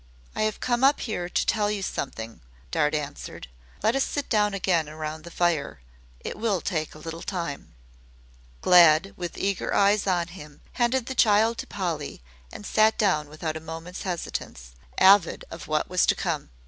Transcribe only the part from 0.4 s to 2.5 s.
have come up here to tell you something,"